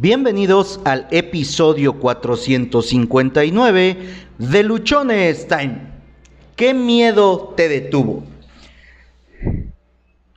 Bienvenidos 0.00 0.78
al 0.84 1.08
episodio 1.10 1.94
459 1.94 3.96
de 4.38 4.62
Luchones 4.62 5.48
Time. 5.48 5.78
¿Qué 6.54 6.72
miedo 6.72 7.52
te 7.56 7.68
detuvo? 7.68 8.22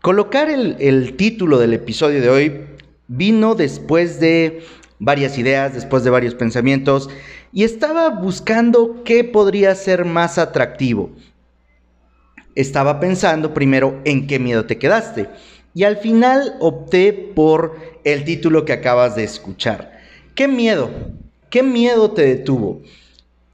Colocar 0.02 0.50
el, 0.50 0.78
el, 0.80 1.16
título 1.16 1.60
del 1.60 1.76
episodio 1.76 2.22
de 2.22 2.30
hoy 2.30 2.62
vino 3.08 3.54
después 3.54 4.20
de 4.20 4.64
varias 4.98 5.38
ideas, 5.38 5.76
después 5.76 6.04
de 6.04 6.10
varios 6.10 6.34
pensamientos, 6.34 7.12
y 7.54 7.64
estaba 7.64 8.10
buscando 8.10 9.04
qué 9.04 9.24
podría 9.24 9.76
ser 9.76 10.06
más 10.06 10.40
atractivo. 10.40 11.12
Estaba 12.56 13.00
pensando 13.00 13.54
primero 13.54 14.02
en 14.06 14.26
qué 14.26 14.40
miedo 14.40 14.66
te 14.66 14.80
quedaste. 14.80 15.30
Y 15.74 15.84
al 15.84 15.98
final 15.98 16.56
opté 16.60 17.14
por 17.14 17.78
el 18.04 18.24
título 18.24 18.66
que 18.66 18.74
acabas 18.74 19.16
de 19.16 19.24
escuchar. 19.24 20.00
¿Qué 20.36 20.48
miedo? 20.48 20.90
¿Qué 21.50 21.64
miedo 21.64 22.12
te 22.12 22.26
detuvo? 22.26 22.82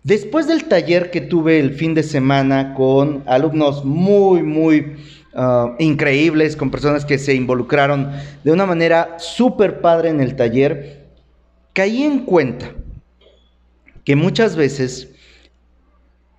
Después 0.04 0.48
del 0.48 0.66
taller 0.66 1.12
que 1.12 1.22
tuve 1.22 1.60
el 1.60 1.74
fin 1.74 1.94
de 1.94 2.04
semana 2.04 2.74
con 2.76 3.24
alumnos 3.26 3.84
muy, 3.84 4.42
muy 4.42 4.96
uh, 5.34 5.76
increíbles, 5.80 6.56
con 6.56 6.72
personas 6.72 7.04
que 7.04 7.18
se 7.18 7.34
involucraron 7.34 8.12
de 8.44 8.52
una 8.52 8.66
manera 8.66 9.18
súper 9.20 9.82
padre 9.82 10.10
en 10.10 10.22
el 10.22 10.36
taller, 10.36 11.08
caí 11.74 12.04
en 12.04 12.20
cuenta 12.20 12.72
que 14.06 14.16
muchas 14.16 14.56
veces 14.56 15.10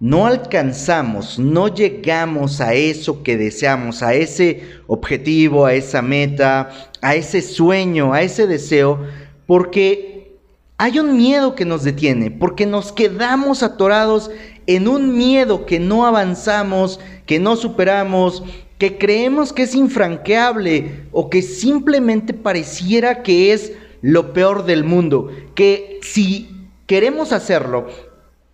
no 0.01 0.27
alcanzamos, 0.27 1.39
no 1.39 1.69
llegamos 1.69 2.61
a 2.61 2.75
eso 2.75 3.23
que 3.23 3.37
deseamos, 3.37 4.03
a 4.03 4.15
ese 4.15 4.63
objetivo, 4.87 5.67
a 5.67 5.75
esa 5.75 6.03
meta, 6.03 6.71
a 7.03 7.15
ese 7.17 7.43
sueño, 7.43 8.13
a 8.13 8.23
ese 8.23 8.47
deseo, 8.47 9.01
porque 9.47 10.37
hay 10.77 11.01
un 11.01 11.17
miedo 11.17 11.57
que 11.57 11.65
nos 11.65 11.83
detiene, 11.83 12.31
porque 12.31 12.65
nos 12.65 12.93
quedamos 12.93 13.65
atorados 13.65 14.31
en 14.69 14.87
un 14.87 15.17
miedo 15.17 15.67
que 15.67 15.81
no 15.81 16.07
avanzamos, 16.07 17.01
que 17.27 17.41
no 17.41 17.57
superamos, 17.57 18.45
que 18.79 18.99
creemos 18.99 19.53
que 19.53 19.65
es 19.65 19.75
infranqueable 19.75 21.07
o 21.11 21.29
que 21.29 21.43
simplemente 21.43 22.33
pareciera 22.33 23.25
que 23.25 23.53
es 23.53 23.73
lo 24.01 24.33
peor 24.33 24.65
del 24.65 24.85
mundo, 24.85 25.33
que 25.57 25.99
si 26.03 26.69
queremos 26.87 27.33
hacerlo, 27.33 27.89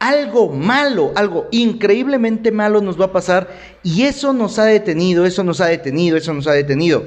algo 0.04 0.50
malo, 0.50 1.12
algo 1.16 1.48
increíblemente 1.50 2.52
malo 2.52 2.82
nos 2.82 3.00
va 3.00 3.06
a 3.06 3.12
pasar 3.12 3.48
y 3.82 4.02
eso 4.02 4.34
nos 4.34 4.58
ha 4.58 4.66
detenido, 4.66 5.24
eso 5.24 5.42
nos 5.42 5.62
ha 5.62 5.66
detenido, 5.66 6.18
eso 6.18 6.34
nos 6.34 6.46
ha 6.46 6.52
detenido. 6.52 7.06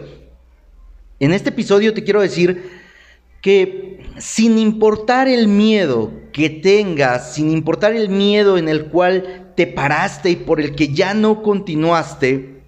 En 1.20 1.32
este 1.32 1.50
episodio 1.50 1.94
te 1.94 2.04
quiero 2.04 2.22
decir 2.22 2.72
que 3.44 4.04
sin 4.18 4.58
importar 4.58 5.28
el 5.28 5.48
miedo 5.48 6.12
que 6.34 6.50
tengas, 6.50 7.36
sin 7.36 7.52
importar 7.52 7.94
el 7.94 8.10
miedo 8.10 8.58
en 8.58 8.68
el 8.68 8.86
cual 8.86 9.52
te 9.56 9.68
paraste 9.68 10.32
y 10.32 10.36
por 10.36 10.60
el 10.60 10.74
que 10.76 10.88
ya 10.88 11.14
no 11.14 11.44
continuaste, 11.44 12.62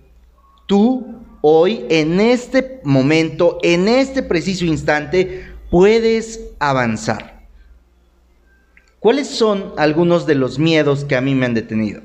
tú 0.68 1.08
hoy, 1.42 1.86
en 1.90 2.20
este 2.20 2.82
momento, 2.84 3.58
en 3.64 3.88
este 3.88 4.22
preciso 4.22 4.66
instante, 4.66 5.48
puedes 5.72 6.40
avanzar. 6.60 7.39
¿Cuáles 9.00 9.30
son 9.30 9.74
algunos 9.78 10.26
de 10.26 10.36
los 10.36 10.60
miedos 10.60 11.06
que 11.06 11.16
a 11.16 11.22
mí 11.22 11.34
me 11.34 11.46
han 11.46 11.54
detenido? 11.54 12.02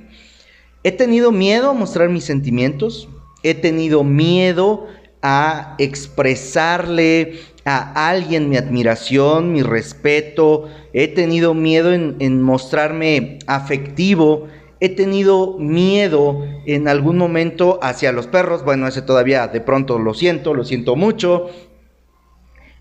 He 0.85 0.93
tenido 0.93 1.33
miedo 1.33 1.71
a 1.71 1.75
mostrar 1.75 2.09
mis 2.09 2.23
sentimientos, 2.23 3.09
he 3.43 3.55
tenido 3.55 4.05
miedo 4.05 4.87
a 5.21 5.75
expresarle 5.79 7.41
a 7.65 8.09
alguien 8.09 8.49
mi 8.49 8.57
admiración, 8.57 9.53
mi 9.53 9.63
respeto, 9.63 10.69
he 10.93 11.09
tenido 11.09 11.53
miedo 11.53 11.93
en, 11.93 12.43
mostrarme 12.43 13.41
afectivo, 13.49 14.47
he 14.79 14.91
tenido 14.91 15.59
miedo 15.59 16.47
en 16.65 16.87
algún 16.87 17.19
momento 17.19 17.81
hacia 17.83 18.13
los 18.13 18.29
perros, 18.29 18.65
bueno, 18.65 18.87
ese 18.87 19.03
todavía 19.03 19.49
de 19.49 19.61
pronto 19.61 19.99
lo 19.99 20.15
siento, 20.15 20.55
lo 20.55 20.65
siento 20.65 20.95
mucho, 20.95 21.49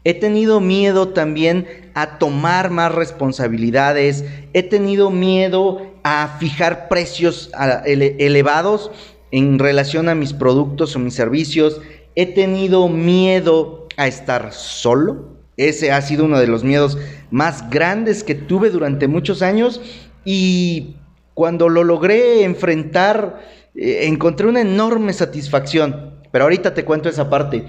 He 0.04 0.14
tenido 0.14 0.60
miedo 0.60 1.10
también 1.10 1.92
a 1.94 2.18
tomar 2.18 2.70
más 2.72 2.94
responsabilidades. 2.94 4.26
He 4.54 4.64
tenido 4.64 5.10
miedo 5.10 5.94
a 6.04 6.38
fijar 6.40 6.90
precios 6.90 7.52
elevados 7.86 8.92
en 9.32 9.60
relación 9.60 10.10
a 10.10 10.16
mis 10.16 10.34
productos 10.34 10.96
o 10.96 11.00
mis 11.00 11.14
servicios. 11.14 11.80
He 12.16 12.26
tenido 12.26 12.90
miedo 12.90 13.88
a 13.96 14.08
estar 14.08 14.52
solo. 14.52 15.38
Ese 15.56 15.92
ha 15.92 16.02
sido 16.02 16.26
uno 16.26 16.40
de 16.40 16.48
los 16.48 16.64
miedos 16.64 16.98
más 17.32 17.70
grandes 17.70 18.24
que 18.24 18.36
tuve 18.36 18.72
durante 18.72 19.08
muchos 19.08 19.42
años 19.42 19.82
y 20.26 20.98
cuando 21.34 21.70
lo 21.70 21.84
logré 21.84 22.44
enfrentar 22.44 23.40
eh, 23.76 24.02
encontré 24.04 24.48
una 24.48 24.62
enorme 24.62 25.14
satisfacción. 25.14 26.14
Pero 26.32 26.46
ahorita 26.46 26.74
te 26.74 26.84
cuento 26.84 27.10
esa 27.10 27.30
parte. 27.30 27.66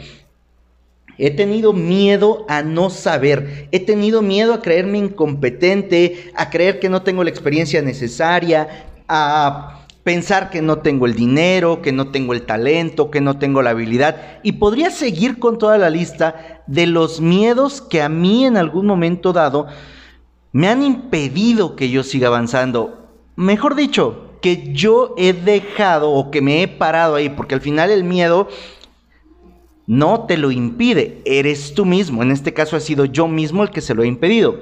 He 1.18 1.30
tenido 1.30 1.72
miedo 1.72 2.44
a 2.48 2.62
no 2.62 2.90
saber. 2.90 3.68
He 3.72 3.80
tenido 3.80 4.22
miedo 4.22 4.54
a 4.54 4.62
creerme 4.62 4.98
incompetente, 4.98 6.32
a 6.34 6.50
creer 6.50 6.80
que 6.80 6.88
no 6.88 7.02
tengo 7.02 7.24
la 7.24 7.30
experiencia 7.30 7.82
necesaria, 7.82 8.86
a 9.08 9.86
pensar 10.02 10.50
que 10.50 10.60
no 10.60 10.78
tengo 10.78 11.06
el 11.06 11.14
dinero, 11.14 11.80
que 11.80 11.92
no 11.92 12.10
tengo 12.10 12.34
el 12.34 12.42
talento, 12.42 13.10
que 13.10 13.20
no 13.20 13.38
tengo 13.38 13.62
la 13.62 13.70
habilidad. 13.70 14.40
Y 14.42 14.52
podría 14.52 14.90
seguir 14.90 15.38
con 15.38 15.58
toda 15.58 15.78
la 15.78 15.90
lista 15.90 16.62
de 16.66 16.86
los 16.86 17.20
miedos 17.20 17.80
que 17.80 18.02
a 18.02 18.08
mí 18.08 18.44
en 18.44 18.56
algún 18.56 18.86
momento 18.86 19.32
dado 19.32 19.66
me 20.52 20.68
han 20.68 20.82
impedido 20.82 21.74
que 21.74 21.90
yo 21.90 22.02
siga 22.02 22.28
avanzando. 22.28 23.08
Mejor 23.34 23.74
dicho, 23.74 24.38
que 24.44 24.74
yo 24.74 25.14
he 25.16 25.32
dejado 25.32 26.10
o 26.10 26.30
que 26.30 26.42
me 26.42 26.62
he 26.62 26.68
parado 26.68 27.14
ahí, 27.14 27.30
porque 27.30 27.54
al 27.54 27.62
final 27.62 27.90
el 27.90 28.04
miedo 28.04 28.48
no 29.86 30.24
te 30.26 30.36
lo 30.36 30.50
impide, 30.50 31.22
eres 31.24 31.74
tú 31.74 31.84
mismo. 31.84 32.22
En 32.22 32.30
este 32.30 32.54
caso 32.54 32.76
ha 32.76 32.80
sido 32.80 33.04
yo 33.04 33.28
mismo 33.28 33.62
el 33.62 33.70
que 33.70 33.80
se 33.80 33.94
lo 33.94 34.02
ha 34.02 34.06
impedido. 34.06 34.58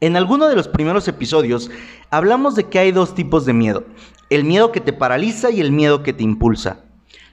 En 0.00 0.16
alguno 0.16 0.48
de 0.48 0.54
los 0.54 0.68
primeros 0.68 1.08
episodios 1.08 1.70
hablamos 2.10 2.54
de 2.54 2.64
que 2.64 2.78
hay 2.78 2.92
dos 2.92 3.14
tipos 3.14 3.44
de 3.44 3.52
miedo, 3.52 3.84
el 4.30 4.44
miedo 4.44 4.70
que 4.70 4.80
te 4.80 4.92
paraliza 4.92 5.50
y 5.50 5.60
el 5.60 5.72
miedo 5.72 6.02
que 6.02 6.12
te 6.12 6.22
impulsa. 6.22 6.84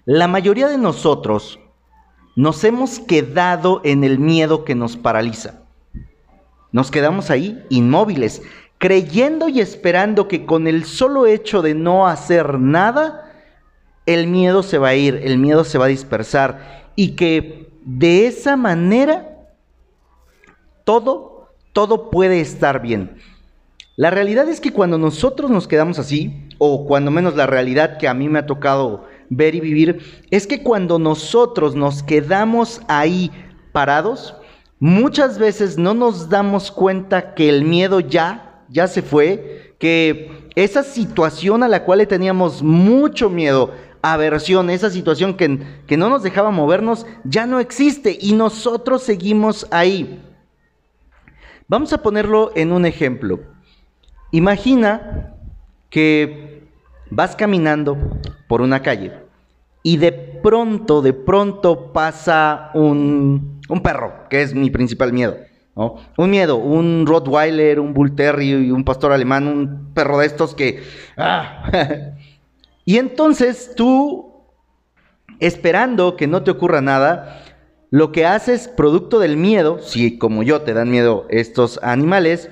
La 0.05 0.27
mayoría 0.27 0.67
de 0.67 0.77
nosotros 0.77 1.59
nos 2.35 2.63
hemos 2.63 2.99
quedado 2.99 3.81
en 3.83 4.03
el 4.03 4.19
miedo 4.19 4.65
que 4.65 4.75
nos 4.75 4.97
paraliza. 4.97 5.61
Nos 6.71 6.91
quedamos 6.91 7.29
ahí 7.29 7.63
inmóviles, 7.69 8.41
creyendo 8.79 9.47
y 9.47 9.61
esperando 9.61 10.27
que 10.27 10.45
con 10.45 10.67
el 10.67 10.83
solo 10.85 11.25
hecho 11.25 11.61
de 11.61 11.73
no 11.73 12.07
hacer 12.07 12.59
nada, 12.59 13.24
el 14.05 14.27
miedo 14.27 14.63
se 14.63 14.77
va 14.77 14.89
a 14.89 14.95
ir, 14.95 15.21
el 15.23 15.37
miedo 15.37 15.63
se 15.63 15.77
va 15.77 15.85
a 15.85 15.89
dispersar 15.89 16.91
y 16.95 17.11
que 17.11 17.69
de 17.83 18.27
esa 18.27 18.55
manera 18.55 19.47
todo, 20.83 21.49
todo 21.73 22.09
puede 22.09 22.39
estar 22.39 22.81
bien. 22.81 23.17
La 23.97 24.09
realidad 24.09 24.49
es 24.49 24.59
que 24.59 24.73
cuando 24.73 24.97
nosotros 24.97 25.49
nos 25.49 25.67
quedamos 25.67 25.99
así, 25.99 26.49
o 26.57 26.85
cuando 26.85 27.11
menos 27.11 27.35
la 27.35 27.47
realidad 27.47 27.97
que 27.97 28.07
a 28.07 28.13
mí 28.13 28.27
me 28.27 28.39
ha 28.39 28.45
tocado 28.45 29.05
ver 29.29 29.55
y 29.55 29.61
vivir, 29.61 30.23
es 30.31 30.47
que 30.47 30.63
cuando 30.63 30.99
nosotros 30.99 31.75
nos 31.75 32.03
quedamos 32.03 32.81
ahí 32.87 33.31
parados, 33.71 34.35
muchas 34.79 35.37
veces 35.39 35.77
no 35.77 35.93
nos 35.93 36.29
damos 36.29 36.71
cuenta 36.71 37.33
que 37.33 37.49
el 37.49 37.63
miedo 37.63 38.01
ya, 38.01 38.63
ya 38.69 38.87
se 38.87 39.01
fue, 39.01 39.75
que 39.79 40.49
esa 40.55 40.83
situación 40.83 41.63
a 41.63 41.67
la 41.67 41.83
cual 41.83 41.99
le 41.99 42.05
teníamos 42.05 42.61
mucho 42.63 43.29
miedo, 43.29 43.71
aversión, 44.13 44.69
esa 44.69 44.89
situación 44.89 45.35
que, 45.35 45.59
que 45.87 45.97
no 45.97 46.09
nos 46.09 46.23
dejaba 46.23 46.51
movernos, 46.51 47.05
ya 47.23 47.45
no 47.45 47.59
existe 47.59 48.17
y 48.19 48.33
nosotros 48.33 49.03
seguimos 49.03 49.67
ahí. 49.71 50.21
Vamos 51.67 51.93
a 51.93 52.01
ponerlo 52.01 52.51
en 52.55 52.71
un 52.71 52.85
ejemplo. 52.85 53.39
Imagina 54.31 55.33
que 55.89 56.67
vas 57.09 57.35
caminando 57.35 57.97
por 58.47 58.61
una 58.61 58.81
calle 58.81 59.13
y 59.81 59.97
de 59.97 60.11
pronto, 60.11 61.01
de 61.01 61.13
pronto 61.13 61.93
pasa 61.93 62.71
un, 62.73 63.61
un 63.69 63.81
perro, 63.81 64.27
que 64.29 64.41
es 64.41 64.53
mi 64.53 64.69
principal 64.69 65.13
miedo. 65.13 65.37
Un 65.75 66.29
miedo, 66.29 66.55
un 66.55 67.05
Rottweiler, 67.05 67.79
un 67.79 67.93
Bull 67.93 68.15
Terrier, 68.15 68.71
un 68.71 68.85
pastor 68.85 69.11
alemán, 69.11 69.47
un 69.47 69.93
perro 69.93 70.19
de 70.19 70.25
estos 70.25 70.55
que... 70.55 70.81
¡ah! 71.17 72.11
Y 72.85 72.97
entonces 72.97 73.73
tú, 73.75 74.45
esperando 75.39 76.15
que 76.15 76.27
no 76.27 76.43
te 76.43 76.51
ocurra 76.51 76.81
nada, 76.81 77.43
lo 77.89 78.11
que 78.11 78.25
haces 78.25 78.67
producto 78.67 79.19
del 79.19 79.37
miedo, 79.37 79.79
si 79.79 80.17
como 80.17 80.43
yo 80.43 80.61
te 80.61 80.73
dan 80.73 80.91
miedo 80.91 81.25
estos 81.29 81.79
animales, 81.81 82.49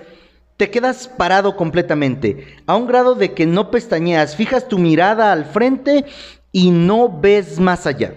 te 0.58 0.70
quedas 0.70 1.08
parado 1.08 1.56
completamente, 1.56 2.48
a 2.66 2.76
un 2.76 2.88
grado 2.88 3.16
de 3.16 3.34
que 3.34 3.46
no 3.46 3.72
pestañeas, 3.72 4.36
fijas 4.36 4.68
tu 4.68 4.80
mirada 4.80 5.32
al 5.32 5.46
frente 5.46 6.06
y 6.52 6.72
no 6.72 7.10
ves 7.10 7.60
más 7.60 7.86
allá. 7.86 8.14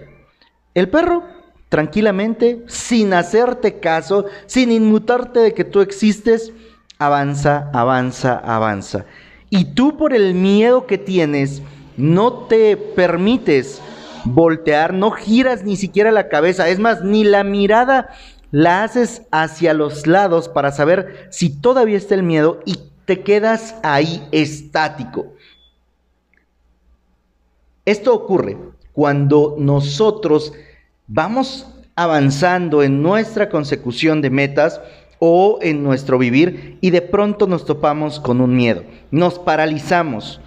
El 0.73 0.89
perro 0.89 1.23
tranquilamente, 1.69 2.63
sin 2.67 3.13
hacerte 3.13 3.79
caso, 3.79 4.25
sin 4.45 4.71
inmutarte 4.71 5.39
de 5.39 5.53
que 5.53 5.65
tú 5.65 5.81
existes, 5.81 6.53
avanza, 6.97 7.69
avanza, 7.73 8.37
avanza. 8.37 9.05
Y 9.49 9.73
tú 9.73 9.97
por 9.97 10.13
el 10.13 10.33
miedo 10.33 10.87
que 10.87 10.97
tienes, 10.97 11.61
no 11.97 12.33
te 12.47 12.77
permites 12.77 13.81
voltear, 14.23 14.93
no 14.93 15.11
giras 15.11 15.63
ni 15.63 15.75
siquiera 15.75 16.11
la 16.11 16.29
cabeza, 16.29 16.69
es 16.69 16.79
más, 16.79 17.03
ni 17.03 17.23
la 17.23 17.43
mirada 17.43 18.09
la 18.51 18.83
haces 18.83 19.23
hacia 19.31 19.73
los 19.73 20.07
lados 20.07 20.47
para 20.47 20.71
saber 20.71 21.27
si 21.31 21.49
todavía 21.49 21.97
está 21.97 22.15
el 22.15 22.23
miedo 22.23 22.61
y 22.65 22.79
te 23.05 23.21
quedas 23.21 23.75
ahí 23.83 24.25
estático. 24.31 25.33
Esto 27.85 28.13
ocurre 28.13 28.57
cuando 28.93 29.55
nosotros 29.57 30.53
vamos 31.07 31.67
avanzando 31.95 32.83
en 32.83 33.01
nuestra 33.01 33.49
consecución 33.49 34.21
de 34.21 34.29
metas 34.29 34.81
o 35.19 35.59
en 35.61 35.83
nuestro 35.83 36.17
vivir 36.17 36.77
y 36.81 36.91
de 36.91 37.01
pronto 37.01 37.47
nos 37.47 37.65
topamos 37.65 38.19
con 38.19 38.41
un 38.41 38.55
miedo, 38.55 38.83
nos 39.09 39.39
paralizamos. 39.39 40.41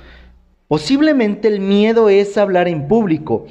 Posiblemente 0.71 1.49
el 1.49 1.59
miedo 1.59 2.09
es 2.09 2.39
hablar 2.39 2.69
en 2.69 2.87
público, 2.87 3.45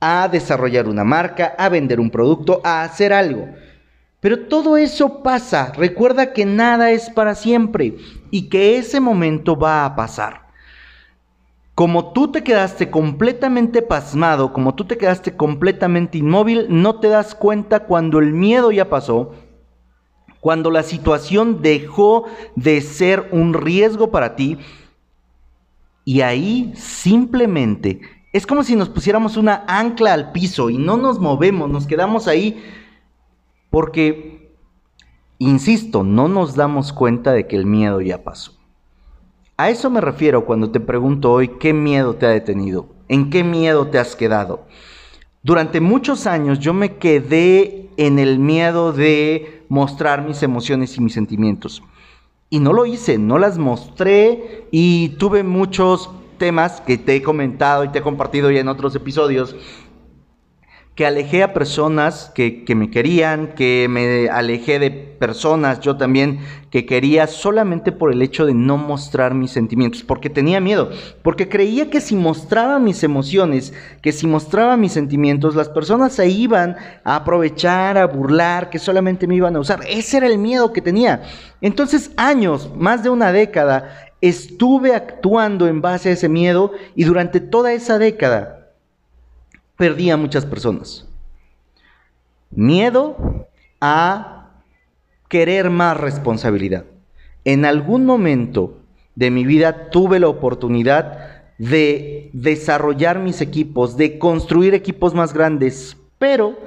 a 0.00 0.28
desarrollar 0.28 0.86
una 0.86 1.02
marca, 1.02 1.54
a 1.56 1.70
vender 1.70 1.98
un 1.98 2.10
producto, 2.10 2.60
a 2.62 2.82
hacer 2.82 3.14
algo. 3.14 3.48
Pero 4.20 4.48
todo 4.48 4.76
eso 4.76 5.22
pasa. 5.22 5.72
Recuerda 5.74 6.34
que 6.34 6.44
nada 6.44 6.90
es 6.90 7.08
para 7.08 7.34
siempre 7.34 7.96
y 8.30 8.50
que 8.50 8.76
ese 8.76 9.00
momento 9.00 9.56
va 9.56 9.86
a 9.86 9.96
pasar. 9.96 10.42
Como 11.74 12.12
tú 12.12 12.30
te 12.32 12.44
quedaste 12.44 12.90
completamente 12.90 13.80
pasmado, 13.80 14.52
como 14.52 14.74
tú 14.74 14.84
te 14.84 14.98
quedaste 14.98 15.34
completamente 15.34 16.18
inmóvil, 16.18 16.66
no 16.68 17.00
te 17.00 17.08
das 17.08 17.34
cuenta 17.34 17.80
cuando 17.80 18.18
el 18.18 18.34
miedo 18.34 18.72
ya 18.72 18.90
pasó, 18.90 19.32
cuando 20.40 20.70
la 20.70 20.82
situación 20.82 21.62
dejó 21.62 22.26
de 22.56 22.82
ser 22.82 23.30
un 23.32 23.54
riesgo 23.54 24.10
para 24.10 24.36
ti, 24.36 24.58
y 26.08 26.22
ahí 26.22 26.72
simplemente 26.74 28.00
es 28.32 28.46
como 28.46 28.64
si 28.64 28.76
nos 28.76 28.88
pusiéramos 28.88 29.36
una 29.36 29.66
ancla 29.68 30.14
al 30.14 30.32
piso 30.32 30.70
y 30.70 30.78
no 30.78 30.96
nos 30.96 31.20
movemos, 31.20 31.68
nos 31.68 31.86
quedamos 31.86 32.28
ahí 32.28 32.64
porque, 33.68 34.56
insisto, 35.36 36.04
no 36.04 36.26
nos 36.26 36.54
damos 36.54 36.94
cuenta 36.94 37.32
de 37.32 37.46
que 37.46 37.56
el 37.56 37.66
miedo 37.66 38.00
ya 38.00 38.24
pasó. 38.24 38.52
A 39.58 39.68
eso 39.68 39.90
me 39.90 40.00
refiero 40.00 40.46
cuando 40.46 40.70
te 40.70 40.80
pregunto 40.80 41.30
hoy 41.30 41.48
qué 41.60 41.74
miedo 41.74 42.14
te 42.14 42.24
ha 42.24 42.30
detenido, 42.30 42.88
en 43.08 43.28
qué 43.28 43.44
miedo 43.44 43.88
te 43.88 43.98
has 43.98 44.16
quedado. 44.16 44.66
Durante 45.42 45.82
muchos 45.82 46.26
años 46.26 46.58
yo 46.58 46.72
me 46.72 46.96
quedé 46.96 47.90
en 47.98 48.18
el 48.18 48.38
miedo 48.38 48.94
de 48.94 49.62
mostrar 49.68 50.26
mis 50.26 50.42
emociones 50.42 50.96
y 50.96 51.02
mis 51.02 51.12
sentimientos. 51.12 51.82
Y 52.50 52.60
no 52.60 52.72
lo 52.72 52.86
hice, 52.86 53.18
no 53.18 53.38
las 53.38 53.58
mostré 53.58 54.66
y 54.70 55.10
tuve 55.10 55.42
muchos 55.42 56.10
temas 56.38 56.80
que 56.80 56.96
te 56.96 57.16
he 57.16 57.22
comentado 57.22 57.84
y 57.84 57.88
te 57.88 57.98
he 57.98 58.02
compartido 58.02 58.50
ya 58.50 58.60
en 58.60 58.68
otros 58.68 58.94
episodios 58.94 59.54
que 60.98 61.06
alejé 61.06 61.44
a 61.44 61.54
personas 61.54 62.32
que, 62.34 62.64
me 62.74 62.90
querían, 62.90 63.54
que 63.54 63.86
me 63.88 64.28
alejé 64.28 64.80
de 64.80 64.90
personas 64.90 65.78
yo 65.78 65.96
también 65.96 66.40
que 66.72 66.86
quería 66.86 67.28
solamente 67.28 67.92
por 67.92 68.12
el 68.12 68.20
hecho 68.20 68.44
de 68.44 68.52
no 68.52 68.78
mostrar 68.78 69.32
mis 69.32 69.52
sentimientos, 69.52 70.02
porque 70.02 70.28
tenía 70.28 70.58
miedo, 70.58 70.90
porque 71.22 71.48
creía 71.48 71.88
que 71.88 72.00
si 72.00 72.16
mostraba 72.16 72.80
mis 72.80 73.04
emociones, 73.04 73.72
que 74.02 74.10
si 74.10 74.26
mostraba 74.26 74.76
mis 74.76 74.90
sentimientos, 74.90 75.54
las 75.54 75.68
personas 75.68 76.14
se 76.14 76.28
iban 76.30 76.74
a 77.04 77.14
aprovechar, 77.14 77.96
a 77.96 78.08
burlar, 78.08 78.68
que 78.68 78.80
solamente 78.80 79.28
me 79.28 79.36
iban 79.36 79.54
a 79.54 79.60
usar. 79.60 79.78
Ese 79.88 80.16
era 80.16 80.26
el 80.26 80.38
miedo 80.38 80.72
que 80.72 80.82
tenía. 80.82 81.22
Entonces, 81.60 82.10
años, 82.16 82.72
más 82.76 83.04
de 83.04 83.10
una 83.10 83.30
década, 83.30 84.10
estuve 84.20 84.96
actuando 84.96 85.68
en 85.68 85.80
base 85.80 86.08
a 86.08 86.12
ese 86.14 86.28
miedo 86.28 86.72
y 86.96 87.04
durante 87.04 87.38
toda 87.38 87.72
esa 87.72 88.00
década 88.00 88.57
perdí 89.78 90.10
a 90.10 90.18
muchas 90.18 90.44
personas. 90.44 91.06
Miedo 92.50 93.46
a 93.80 94.50
querer 95.28 95.70
más 95.70 95.96
responsabilidad. 95.96 96.84
En 97.44 97.64
algún 97.64 98.04
momento 98.04 98.80
de 99.14 99.30
mi 99.30 99.46
vida 99.46 99.88
tuve 99.90 100.18
la 100.18 100.28
oportunidad 100.28 101.44
de 101.58 102.30
desarrollar 102.32 103.20
mis 103.20 103.40
equipos, 103.40 103.96
de 103.96 104.18
construir 104.18 104.74
equipos 104.74 105.14
más 105.14 105.32
grandes, 105.32 105.96
pero 106.18 106.58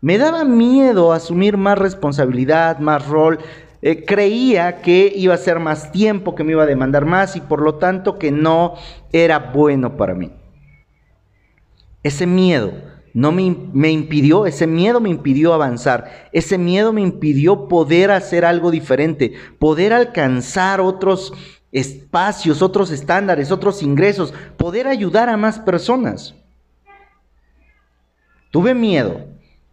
me 0.00 0.18
daba 0.18 0.44
miedo 0.44 1.12
asumir 1.12 1.56
más 1.56 1.78
responsabilidad, 1.78 2.78
más 2.78 3.06
rol. 3.06 3.38
Eh, 3.82 4.04
creía 4.06 4.80
que 4.80 5.12
iba 5.14 5.34
a 5.34 5.38
ser 5.38 5.60
más 5.60 5.92
tiempo, 5.92 6.34
que 6.34 6.44
me 6.44 6.52
iba 6.52 6.62
a 6.62 6.66
demandar 6.66 7.04
más 7.04 7.36
y 7.36 7.42
por 7.42 7.60
lo 7.60 7.74
tanto 7.74 8.18
que 8.18 8.30
no 8.30 8.74
era 9.12 9.38
bueno 9.38 9.98
para 9.98 10.14
mí. 10.14 10.32
Ese 12.04 12.26
miedo 12.26 12.72
no 13.14 13.32
me, 13.32 13.56
me, 13.72 13.90
impidió, 13.90 14.46
ese 14.46 14.66
miedo 14.66 15.00
me 15.00 15.08
impidió 15.08 15.54
avanzar, 15.54 16.28
ese 16.32 16.58
miedo 16.58 16.92
me 16.92 17.00
impidió 17.00 17.66
poder 17.66 18.10
hacer 18.10 18.44
algo 18.44 18.70
diferente, 18.70 19.32
poder 19.58 19.92
alcanzar 19.92 20.80
otros 20.80 21.32
espacios, 21.72 22.62
otros 22.62 22.90
estándares, 22.90 23.50
otros 23.50 23.82
ingresos, 23.82 24.32
poder 24.56 24.86
ayudar 24.86 25.28
a 25.28 25.36
más 25.36 25.58
personas. 25.58 26.34
Tuve 28.50 28.74
miedo 28.74 29.26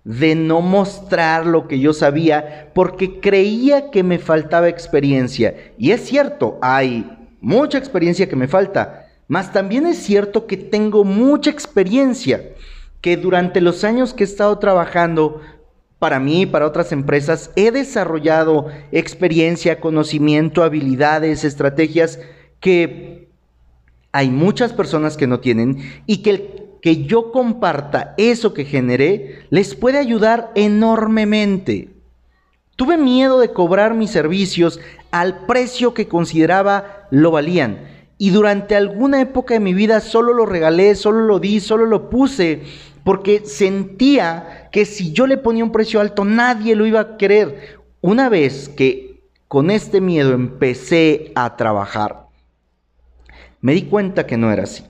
de 0.03 0.33
no 0.33 0.61
mostrar 0.61 1.45
lo 1.45 1.67
que 1.67 1.79
yo 1.79 1.93
sabía 1.93 2.71
porque 2.73 3.19
creía 3.19 3.91
que 3.91 4.03
me 4.03 4.17
faltaba 4.17 4.69
experiencia. 4.69 5.73
Y 5.77 5.91
es 5.91 6.01
cierto, 6.01 6.57
hay 6.61 7.05
mucha 7.39 7.77
experiencia 7.77 8.27
que 8.27 8.35
me 8.35 8.47
falta, 8.47 9.05
mas 9.31 9.53
también 9.53 9.87
es 9.87 9.97
cierto 9.97 10.45
que 10.45 10.57
tengo 10.57 11.05
mucha 11.05 11.49
experiencia, 11.49 12.49
que 12.99 13.15
durante 13.15 13.61
los 13.61 13.85
años 13.85 14.13
que 14.13 14.25
he 14.25 14.27
estado 14.27 14.59
trabajando 14.59 15.39
para 15.99 16.19
mí 16.19 16.41
y 16.41 16.45
para 16.45 16.67
otras 16.67 16.91
empresas, 16.91 17.49
he 17.55 17.71
desarrollado 17.71 18.67
experiencia, 18.91 19.79
conocimiento, 19.79 20.63
habilidades, 20.63 21.45
estrategias 21.45 22.19
que 22.59 23.29
hay 24.11 24.29
muchas 24.29 24.73
personas 24.73 25.15
que 25.15 25.27
no 25.27 25.39
tienen 25.39 25.77
y 26.05 26.23
que 26.23 26.29
el 26.29 26.63
que 26.81 27.05
yo 27.05 27.31
comparta 27.31 28.13
eso 28.17 28.53
que 28.53 28.65
generé 28.65 29.45
les 29.49 29.75
puede 29.75 29.97
ayudar 29.97 30.51
enormemente. 30.55 31.87
Tuve 32.75 32.97
miedo 32.97 33.39
de 33.39 33.53
cobrar 33.53 33.93
mis 33.93 34.11
servicios 34.11 34.81
al 35.09 35.45
precio 35.45 35.93
que 35.93 36.09
consideraba 36.09 37.07
lo 37.11 37.31
valían 37.31 38.00
y 38.21 38.29
durante 38.29 38.75
alguna 38.75 39.19
época 39.19 39.55
de 39.55 39.59
mi 39.59 39.73
vida 39.73 39.99
solo 39.99 40.35
lo 40.35 40.45
regalé, 40.45 40.93
solo 40.93 41.21
lo 41.21 41.39
di, 41.39 41.59
solo 41.59 41.87
lo 41.87 42.11
puse, 42.11 42.61
porque 43.03 43.41
sentía 43.45 44.69
que 44.71 44.85
si 44.85 45.11
yo 45.11 45.25
le 45.25 45.39
ponía 45.39 45.63
un 45.63 45.71
precio 45.71 45.99
alto 45.99 46.23
nadie 46.23 46.75
lo 46.75 46.85
iba 46.85 46.99
a 46.99 47.17
querer. 47.17 47.79
Una 47.99 48.29
vez 48.29 48.69
que 48.69 49.23
con 49.47 49.71
este 49.71 50.01
miedo 50.01 50.33
empecé 50.33 51.31
a 51.33 51.57
trabajar, 51.57 52.27
me 53.59 53.73
di 53.73 53.85
cuenta 53.85 54.27
que 54.27 54.37
no 54.37 54.51
era 54.51 54.65
así. 54.65 54.83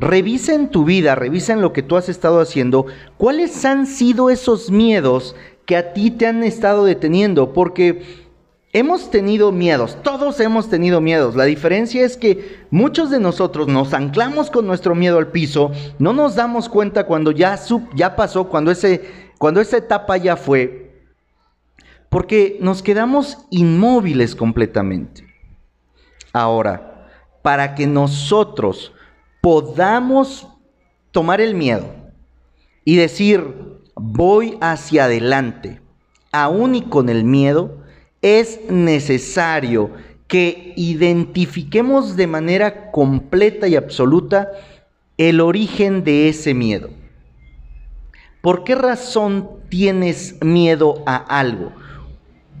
Revisa 0.00 0.54
en 0.54 0.70
tu 0.70 0.84
vida, 0.84 1.14
revisa 1.14 1.52
en 1.52 1.60
lo 1.60 1.72
que 1.72 1.84
tú 1.84 1.94
has 1.94 2.08
estado 2.08 2.40
haciendo, 2.40 2.86
cuáles 3.16 3.64
han 3.64 3.86
sido 3.86 4.28
esos 4.28 4.72
miedos 4.72 5.36
que 5.66 5.76
a 5.76 5.92
ti 5.92 6.10
te 6.10 6.26
han 6.26 6.42
estado 6.42 6.84
deteniendo, 6.84 7.52
porque 7.52 8.23
Hemos 8.76 9.08
tenido 9.08 9.52
miedos, 9.52 9.96
todos 10.02 10.40
hemos 10.40 10.68
tenido 10.68 11.00
miedos. 11.00 11.36
La 11.36 11.44
diferencia 11.44 12.04
es 12.04 12.16
que 12.16 12.66
muchos 12.72 13.08
de 13.08 13.20
nosotros 13.20 13.68
nos 13.68 13.94
anclamos 13.94 14.50
con 14.50 14.66
nuestro 14.66 14.96
miedo 14.96 15.18
al 15.18 15.30
piso, 15.30 15.70
no 16.00 16.12
nos 16.12 16.34
damos 16.34 16.68
cuenta 16.68 17.06
cuando 17.06 17.30
ya, 17.30 17.56
ya 17.94 18.16
pasó, 18.16 18.48
cuando, 18.48 18.72
ese, 18.72 19.30
cuando 19.38 19.60
esa 19.60 19.76
etapa 19.76 20.16
ya 20.16 20.34
fue, 20.34 20.92
porque 22.08 22.58
nos 22.60 22.82
quedamos 22.82 23.38
inmóviles 23.50 24.34
completamente. 24.34 25.24
Ahora, 26.32 27.08
para 27.42 27.76
que 27.76 27.86
nosotros 27.86 28.92
podamos 29.40 30.48
tomar 31.12 31.40
el 31.40 31.54
miedo 31.54 31.86
y 32.84 32.96
decir, 32.96 33.54
voy 33.94 34.58
hacia 34.60 35.04
adelante, 35.04 35.80
aún 36.32 36.74
y 36.74 36.82
con 36.82 37.08
el 37.08 37.22
miedo, 37.22 37.83
es 38.24 38.58
necesario 38.70 39.90
que 40.26 40.72
identifiquemos 40.76 42.16
de 42.16 42.26
manera 42.26 42.90
completa 42.90 43.68
y 43.68 43.76
absoluta 43.76 44.50
el 45.18 45.40
origen 45.40 46.02
de 46.02 46.30
ese 46.30 46.54
miedo. 46.54 46.88
¿Por 48.40 48.64
qué 48.64 48.74
razón 48.74 49.48
tienes 49.68 50.36
miedo 50.42 51.02
a 51.06 51.16
algo? 51.16 51.70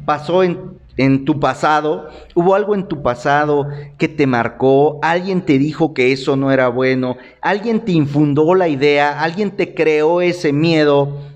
pasó 0.04 0.42
en, 0.42 1.24
tu 1.24 1.40
pasado, 1.40 2.08
hubo 2.34 2.54
algo 2.54 2.74
en 2.74 2.86
tu 2.86 3.02
pasado 3.02 3.68
que 3.98 4.06
te 4.06 4.26
marcó, 4.26 4.98
alguien 5.02 5.42
te 5.42 5.58
dijo 5.58 5.94
que 5.94 6.12
eso 6.12 6.36
no 6.36 6.52
era 6.52 6.68
bueno, 6.68 7.16
alguien 7.40 7.80
te 7.80 7.92
infundó 7.92 8.54
la 8.54 8.68
idea, 8.68 9.20
alguien 9.20 9.50
te 9.52 9.74
creó 9.74 10.20
ese 10.20 10.52
miedo. 10.52 11.33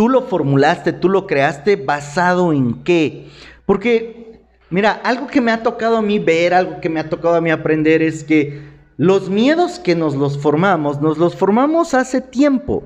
Tú 0.00 0.08
lo 0.08 0.22
formulaste, 0.22 0.94
tú 0.94 1.10
lo 1.10 1.26
creaste 1.26 1.76
basado 1.76 2.54
en 2.54 2.84
qué? 2.84 3.28
Porque, 3.66 4.40
mira, 4.70 4.92
algo 4.92 5.26
que 5.26 5.42
me 5.42 5.52
ha 5.52 5.62
tocado 5.62 5.98
a 5.98 6.00
mí 6.00 6.18
ver, 6.18 6.54
algo 6.54 6.80
que 6.80 6.88
me 6.88 7.00
ha 7.00 7.10
tocado 7.10 7.34
a 7.34 7.42
mí 7.42 7.50
aprender 7.50 8.00
es 8.00 8.24
que 8.24 8.62
los 8.96 9.28
miedos 9.28 9.78
que 9.78 9.94
nos 9.94 10.14
los 10.14 10.38
formamos, 10.38 11.02
nos 11.02 11.18
los 11.18 11.36
formamos 11.36 11.92
hace 11.92 12.22
tiempo. 12.22 12.84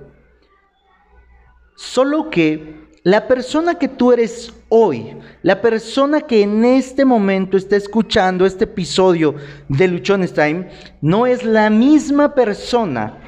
Solo 1.76 2.30
que 2.30 2.88
la 3.04 3.28
persona 3.28 3.76
que 3.76 3.86
tú 3.86 4.10
eres 4.10 4.52
hoy, 4.68 5.16
la 5.42 5.60
persona 5.60 6.20
que 6.20 6.42
en 6.42 6.64
este 6.64 7.04
momento 7.04 7.56
está 7.56 7.76
escuchando 7.76 8.44
este 8.44 8.64
episodio 8.64 9.36
de 9.68 9.86
Luchones 9.86 10.34
Time, 10.34 10.68
no 11.00 11.28
es 11.28 11.44
la 11.44 11.70
misma 11.70 12.34
persona 12.34 13.20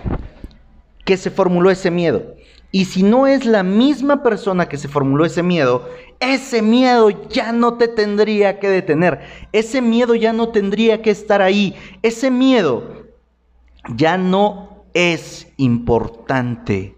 que 1.05 1.17
se 1.17 1.31
formuló 1.31 1.71
ese 1.71 1.93
miedo. 1.93 2.35
Y 2.73 2.87
si 2.87 3.03
no 3.03 3.27
es 3.27 3.47
la 3.47 3.63
misma 3.63 4.23
persona 4.23 4.69
que 4.69 4.77
se 4.77 4.89
formuló 4.89 5.25
ese 5.25 5.43
miedo, 5.43 5.89
ese 6.21 6.63
miedo 6.63 7.11
ya 7.29 7.53
no 7.53 7.75
te 7.75 7.89
tendría 7.89 8.59
que 8.59 8.69
detener. 8.69 9.21
Ese 9.53 9.81
miedo 9.81 10.15
ya 10.15 10.33
no 10.33 10.49
tendría 10.49 11.03
que 11.03 11.11
estar 11.11 11.43
ahí. 11.43 11.75
Ese 12.03 12.31
miedo 12.31 13.07
ya 13.95 14.19
no 14.19 14.85
es 14.95 15.53
importante. 15.57 16.97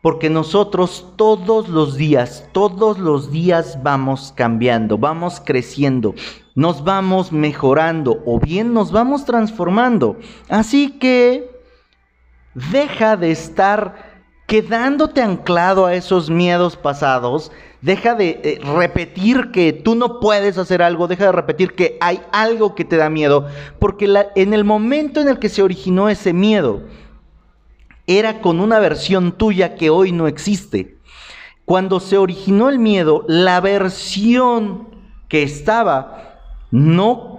Porque 0.00 0.30
nosotros 0.30 1.12
todos 1.16 1.68
los 1.68 1.96
días, 1.96 2.48
todos 2.52 2.98
los 2.98 3.32
días 3.32 3.82
vamos 3.82 4.32
cambiando, 4.34 4.96
vamos 4.96 5.42
creciendo, 5.44 6.14
nos 6.54 6.84
vamos 6.84 7.32
mejorando 7.32 8.22
o 8.24 8.38
bien 8.38 8.72
nos 8.72 8.92
vamos 8.92 9.24
transformando. 9.24 10.16
Así 10.48 10.98
que 10.98 11.47
deja 12.70 13.16
de 13.16 13.30
estar 13.30 14.08
quedándote 14.46 15.22
anclado 15.22 15.86
a 15.86 15.94
esos 15.94 16.30
miedos 16.30 16.76
pasados, 16.76 17.52
deja 17.82 18.14
de 18.14 18.40
eh, 18.42 18.60
repetir 18.76 19.50
que 19.52 19.72
tú 19.72 19.94
no 19.94 20.20
puedes 20.20 20.56
hacer 20.58 20.82
algo, 20.82 21.06
deja 21.06 21.26
de 21.26 21.32
repetir 21.32 21.74
que 21.74 21.98
hay 22.00 22.20
algo 22.32 22.74
que 22.74 22.84
te 22.84 22.96
da 22.96 23.10
miedo, 23.10 23.46
porque 23.78 24.10
en 24.34 24.54
el 24.54 24.64
momento 24.64 25.20
en 25.20 25.28
el 25.28 25.38
que 25.38 25.50
se 25.50 25.62
originó 25.62 26.08
ese 26.08 26.32
miedo, 26.32 26.82
era 28.06 28.40
con 28.40 28.60
una 28.60 28.78
versión 28.78 29.32
tuya 29.32 29.74
que 29.74 29.90
hoy 29.90 30.12
no 30.12 30.26
existe. 30.26 30.96
Cuando 31.66 32.00
se 32.00 32.16
originó 32.16 32.70
el 32.70 32.78
miedo, 32.78 33.26
la 33.28 33.60
versión 33.60 34.88
que 35.28 35.42
estaba 35.42 36.40
no 36.70 37.37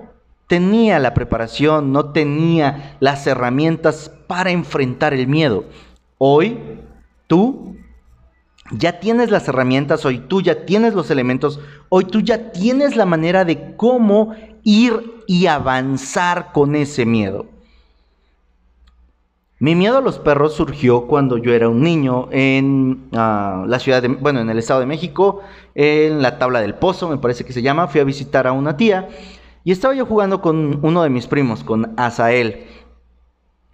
tenía 0.49 0.97
la 0.97 1.13
preparación, 1.13 1.93
no 1.93 2.05
tenía 2.11 2.97
las 2.99 3.27
herramientas 3.27 4.11
para 4.25 4.49
enfrentar 4.49 5.13
el 5.13 5.27
miedo. 5.27 5.65
Hoy 6.17 6.57
tú 7.27 7.75
ya 8.71 8.99
tienes 8.99 9.29
las 9.29 9.47
herramientas, 9.47 10.05
hoy 10.05 10.17
tú 10.17 10.41
ya 10.41 10.65
tienes 10.65 10.95
los 10.95 11.11
elementos, 11.11 11.59
hoy 11.89 12.05
tú 12.05 12.21
ya 12.21 12.51
tienes 12.51 12.95
la 12.95 13.05
manera 13.05 13.45
de 13.45 13.75
cómo 13.75 14.33
ir 14.63 15.23
y 15.27 15.45
avanzar 15.45 16.51
con 16.51 16.75
ese 16.75 17.05
miedo. 17.05 17.45
Mi 19.59 19.75
miedo 19.75 19.99
a 19.99 20.01
los 20.01 20.17
perros 20.17 20.55
surgió 20.55 21.05
cuando 21.05 21.37
yo 21.37 21.53
era 21.53 21.69
un 21.69 21.83
niño 21.83 22.27
en 22.31 23.09
ah, 23.13 23.65
la 23.67 23.77
ciudad 23.77 24.01
de, 24.01 24.07
bueno, 24.07 24.39
en 24.39 24.49
el 24.49 24.57
Estado 24.57 24.79
de 24.79 24.87
México, 24.87 25.41
en 25.75 26.23
la 26.23 26.39
tabla 26.39 26.61
del 26.61 26.73
pozo, 26.73 27.07
me 27.07 27.17
parece 27.17 27.45
que 27.45 27.53
se 27.53 27.61
llama. 27.61 27.87
Fui 27.87 28.01
a 28.01 28.05
visitar 28.05 28.47
a 28.47 28.51
una 28.51 28.77
tía 28.77 29.09
y 29.63 29.71
estaba 29.71 29.93
yo 29.93 30.05
jugando 30.05 30.41
con 30.41 30.79
uno 30.83 31.03
de 31.03 31.09
mis 31.09 31.27
primos, 31.27 31.63
con 31.63 31.93
Asael. 31.97 32.65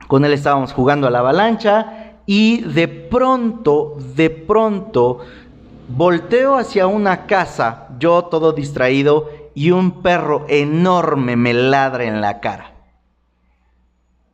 Con 0.07 0.25
él 0.25 0.33
estábamos 0.33 0.73
jugando 0.73 1.07
a 1.07 1.11
la 1.11 1.19
avalancha 1.19 2.19
y 2.25 2.61
de 2.61 2.87
pronto, 2.87 3.97
de 4.15 4.29
pronto, 4.29 5.19
volteo 5.87 6.57
hacia 6.57 6.87
una 6.87 7.25
casa, 7.27 7.89
yo 7.99 8.25
todo 8.25 8.51
distraído, 8.51 9.29
y 9.53 9.71
un 9.71 10.01
perro 10.01 10.45
enorme 10.49 11.35
me 11.35 11.53
ladra 11.53 12.03
en 12.03 12.19
la 12.21 12.39
cara. 12.41 12.73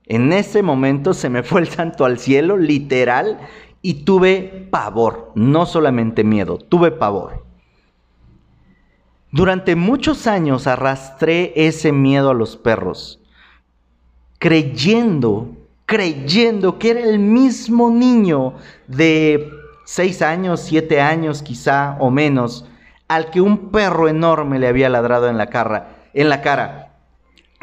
En 0.06 0.34
ese 0.34 0.64
momento 0.64 1.14
se 1.14 1.30
me 1.30 1.44
fue 1.44 1.62
el 1.62 1.68
santo 1.68 2.06
al 2.06 2.18
cielo, 2.18 2.58
literal, 2.58 3.40
y 3.82 4.04
tuve 4.06 4.68
pavor, 4.72 5.32
no 5.36 5.66
solamente 5.66 6.24
miedo, 6.24 6.58
tuve 6.58 6.92
pavor. 6.92 7.46
Durante 9.32 9.76
muchos 9.76 10.28
años 10.28 10.68
arrastré 10.68 11.54
ese 11.56 11.94
miedo 11.94 12.32
a 12.32 12.34
los 12.34 12.58
perros, 12.58 13.22
creyendo, 14.40 15.56
creyendo 15.86 16.78
que 16.78 16.92
era 16.92 17.00
el 17.00 17.18
mismo 17.18 17.90
niño 17.90 18.56
de 18.88 19.50
seis 19.86 20.22
años, 20.22 20.60
siete 20.60 21.00
años 21.00 21.42
quizá 21.44 21.96
o 22.00 22.12
menos, 22.12 22.66
al 23.08 23.30
que 23.30 23.40
un 23.40 23.72
perro 23.72 24.10
enorme 24.10 24.60
le 24.60 24.68
había 24.68 24.90
ladrado 24.90 25.30
en 25.30 25.38
la 25.38 25.48
cara, 25.48 25.96
en 26.14 26.28
la 26.28 26.42
cara 26.42 26.92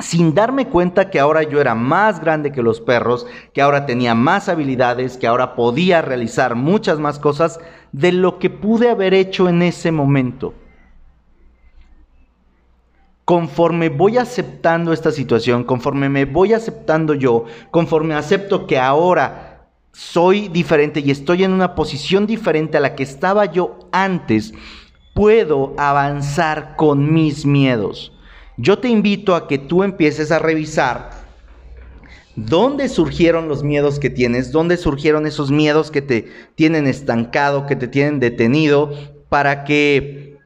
sin 0.01 0.33
darme 0.33 0.69
cuenta 0.69 1.11
que 1.11 1.19
ahora 1.19 1.43
yo 1.43 1.61
era 1.61 1.75
más 1.75 2.21
grande 2.21 2.53
que 2.53 2.63
los 2.63 2.81
perros, 2.81 3.27
que 3.53 3.61
ahora 3.61 3.85
tenía 3.85 4.15
más 4.15 4.49
habilidades, 4.49 5.17
que 5.17 5.27
ahora 5.27 5.57
podía 5.57 6.03
realizar 6.03 6.55
muchas 6.55 7.01
más 7.01 7.19
cosas 7.19 7.59
de 7.91 8.13
lo 8.13 8.39
que 8.39 8.49
pude 8.49 8.91
haber 8.91 9.13
hecho 9.13 9.49
en 9.49 9.63
ese 9.63 9.91
momento. 9.91 10.55
Conforme 13.29 13.91
voy 13.91 14.17
aceptando 14.17 14.91
esta 14.91 15.13
situación, 15.13 15.65
conforme 15.65 16.09
me 16.09 16.25
voy 16.25 16.55
aceptando 16.55 17.13
yo, 17.13 17.45
conforme 17.71 18.15
acepto 18.15 18.67
que 18.67 18.79
ahora 18.79 19.69
soy 19.93 20.49
diferente 20.49 21.01
y 21.01 21.11
estoy 21.11 21.45
en 21.45 21.53
una 21.53 21.75
posición 21.75 22.27
diferente 22.27 22.79
a 22.79 22.81
la 22.81 22.95
que 22.95 23.03
estaba 23.03 23.45
yo 23.45 23.81
antes, 23.93 24.55
puedo 25.13 25.75
avanzar 25.77 26.75
con 26.77 27.13
mis 27.13 27.45
miedos. 27.45 28.15
Yo 28.57 28.79
te 28.79 28.89
invito 28.89 29.35
a 29.35 29.47
que 29.47 29.59
tú 29.59 29.83
empieces 29.83 30.33
a 30.33 30.39
revisar 30.39 31.11
dónde 32.35 32.89
surgieron 32.89 33.47
los 33.47 33.63
miedos 33.63 33.99
que 33.99 34.09
tienes, 34.09 34.53
dónde 34.53 34.79
surgieron 34.79 35.27
esos 35.27 35.51
miedos 35.51 35.91
que 35.91 36.01
te 36.01 36.33
tienen 36.55 36.87
estancado, 36.87 37.67
que 37.67 37.77
te 37.77 37.89
tienen 37.89 38.21
detenido, 38.21 38.95
para 39.29 39.65
que 39.65 40.39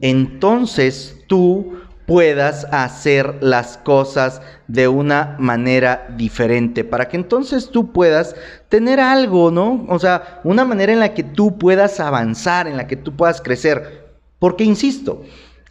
entonces 0.00 1.21
tú 1.32 1.78
puedas 2.04 2.66
hacer 2.72 3.38
las 3.40 3.78
cosas 3.78 4.42
de 4.68 4.86
una 4.86 5.34
manera 5.38 6.06
diferente, 6.14 6.84
para 6.84 7.08
que 7.08 7.16
entonces 7.16 7.70
tú 7.70 7.90
puedas 7.90 8.36
tener 8.68 9.00
algo, 9.00 9.50
¿no? 9.50 9.86
O 9.88 9.98
sea, 9.98 10.42
una 10.44 10.66
manera 10.66 10.92
en 10.92 11.00
la 11.00 11.14
que 11.14 11.22
tú 11.22 11.56
puedas 11.56 12.00
avanzar, 12.00 12.66
en 12.66 12.76
la 12.76 12.86
que 12.86 12.96
tú 12.96 13.16
puedas 13.16 13.40
crecer. 13.40 14.10
Porque, 14.38 14.64
insisto, 14.64 15.22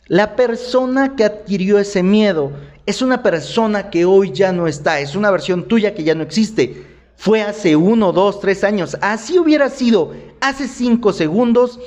la 0.07 0.35
persona 0.35 1.15
que 1.15 1.25
adquirió 1.25 1.77
ese 1.77 2.01
miedo 2.01 2.51
es 2.87 3.03
una 3.03 3.21
persona 3.21 3.91
que 3.91 4.05
hoy 4.05 4.31
ya 4.31 4.51
no 4.51 4.65
está, 4.65 4.99
es 4.99 5.15
una 5.15 5.29
versión 5.29 5.67
tuya 5.67 5.93
que 5.93 6.03
ya 6.03 6.15
no 6.15 6.23
existe. 6.23 6.87
Fue 7.17 7.43
hace 7.43 7.75
uno, 7.75 8.13
dos, 8.13 8.39
tres 8.39 8.63
años. 8.63 8.97
Así 9.01 9.37
hubiera 9.37 9.69
sido 9.69 10.11
hace 10.39 10.67
cinco 10.67 11.13
segundos. 11.13 11.79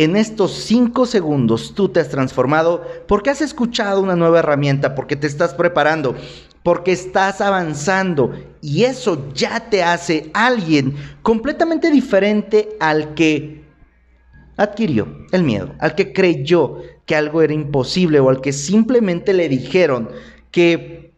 En 0.00 0.16
estos 0.16 0.52
cinco 0.52 1.04
segundos 1.04 1.74
tú 1.74 1.90
te 1.90 2.00
has 2.00 2.08
transformado 2.08 2.82
porque 3.06 3.28
has 3.28 3.42
escuchado 3.42 4.00
una 4.00 4.16
nueva 4.16 4.38
herramienta, 4.38 4.94
porque 4.94 5.14
te 5.14 5.26
estás 5.26 5.52
preparando, 5.52 6.16
porque 6.62 6.92
estás 6.92 7.42
avanzando 7.42 8.32
y 8.62 8.84
eso 8.84 9.28
ya 9.34 9.68
te 9.68 9.82
hace 9.82 10.30
alguien 10.32 10.96
completamente 11.20 11.90
diferente 11.90 12.70
al 12.80 13.12
que 13.12 13.62
adquirió 14.56 15.06
el 15.32 15.42
miedo, 15.42 15.74
al 15.78 15.94
que 15.94 16.14
creyó 16.14 16.78
que 17.04 17.14
algo 17.14 17.42
era 17.42 17.52
imposible 17.52 18.20
o 18.20 18.30
al 18.30 18.40
que 18.40 18.54
simplemente 18.54 19.34
le 19.34 19.50
dijeron 19.50 20.08
que 20.50 21.12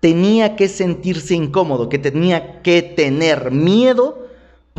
tenía 0.00 0.56
que 0.56 0.66
sentirse 0.66 1.36
incómodo, 1.36 1.88
que 1.88 2.00
tenía 2.00 2.62
que 2.62 2.82
tener 2.82 3.52
miedo 3.52 4.27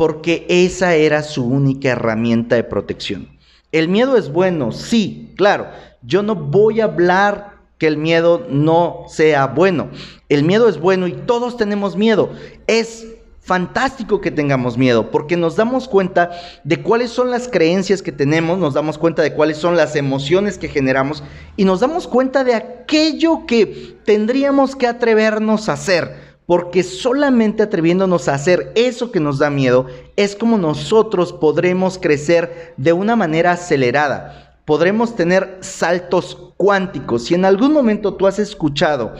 porque 0.00 0.46
esa 0.48 0.94
era 0.94 1.22
su 1.22 1.44
única 1.44 1.90
herramienta 1.90 2.56
de 2.56 2.64
protección. 2.64 3.28
El 3.70 3.88
miedo 3.88 4.16
es 4.16 4.32
bueno, 4.32 4.72
sí, 4.72 5.34
claro. 5.36 5.66
Yo 6.00 6.22
no 6.22 6.34
voy 6.34 6.80
a 6.80 6.84
hablar 6.84 7.58
que 7.76 7.86
el 7.86 7.98
miedo 7.98 8.46
no 8.48 9.04
sea 9.08 9.48
bueno. 9.48 9.90
El 10.30 10.42
miedo 10.42 10.70
es 10.70 10.80
bueno 10.80 11.06
y 11.06 11.12
todos 11.12 11.58
tenemos 11.58 11.98
miedo. 11.98 12.30
Es 12.66 13.08
fantástico 13.40 14.22
que 14.22 14.30
tengamos 14.30 14.78
miedo, 14.78 15.10
porque 15.10 15.36
nos 15.36 15.56
damos 15.56 15.86
cuenta 15.86 16.30
de 16.64 16.80
cuáles 16.80 17.10
son 17.10 17.30
las 17.30 17.46
creencias 17.46 18.00
que 18.00 18.10
tenemos, 18.10 18.58
nos 18.58 18.72
damos 18.72 18.96
cuenta 18.96 19.20
de 19.20 19.34
cuáles 19.34 19.58
son 19.58 19.76
las 19.76 19.96
emociones 19.96 20.56
que 20.56 20.68
generamos 20.68 21.22
y 21.58 21.66
nos 21.66 21.80
damos 21.80 22.08
cuenta 22.08 22.42
de 22.42 22.54
aquello 22.54 23.44
que 23.46 23.98
tendríamos 24.06 24.76
que 24.76 24.86
atrevernos 24.86 25.68
a 25.68 25.74
hacer. 25.74 26.29
Porque 26.50 26.82
solamente 26.82 27.62
atreviéndonos 27.62 28.26
a 28.26 28.34
hacer 28.34 28.72
eso 28.74 29.12
que 29.12 29.20
nos 29.20 29.38
da 29.38 29.50
miedo 29.50 29.86
es 30.16 30.34
como 30.34 30.58
nosotros 30.58 31.32
podremos 31.32 31.96
crecer 31.96 32.74
de 32.76 32.92
una 32.92 33.14
manera 33.14 33.52
acelerada. 33.52 34.58
Podremos 34.64 35.14
tener 35.14 35.58
saltos 35.60 36.52
cuánticos. 36.56 37.26
Si 37.26 37.34
en 37.34 37.44
algún 37.44 37.72
momento 37.72 38.14
tú 38.14 38.26
has 38.26 38.40
escuchado 38.40 39.14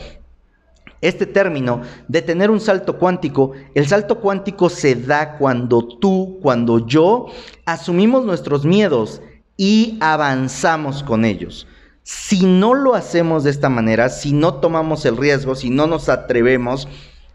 este 0.99 1.25
término 1.25 1.83
de 2.09 2.21
tener 2.21 2.51
un 2.51 2.59
salto 2.59 2.97
cuántico, 2.99 3.53
el 3.75 3.87
salto 3.87 4.19
cuántico 4.19 4.67
se 4.67 4.95
da 4.95 5.37
cuando 5.37 5.87
tú, 5.87 6.37
cuando 6.41 6.85
yo 6.85 7.27
asumimos 7.65 8.25
nuestros 8.25 8.65
miedos 8.65 9.21
y 9.55 9.97
avanzamos 10.01 11.01
con 11.01 11.23
ellos. 11.23 11.65
Si 12.03 12.45
no 12.45 12.73
lo 12.73 12.93
hacemos 12.93 13.45
de 13.45 13.51
esta 13.51 13.69
manera, 13.69 14.09
si 14.09 14.33
no 14.33 14.55
tomamos 14.55 15.05
el 15.05 15.15
riesgo, 15.15 15.55
si 15.55 15.69
no 15.69 15.87
nos 15.87 16.09
atrevemos, 16.09 16.89